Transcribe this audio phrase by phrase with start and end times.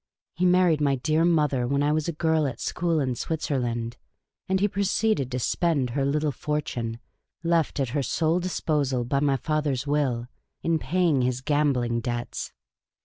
[0.33, 3.97] He married my dear mother when I was a girl at school in Switzerland;
[4.49, 6.97] and he proceeded to spend her little fortune,
[7.43, 10.27] left at her sole dis posal by my father's will,
[10.63, 12.51] in paying his gambling debts.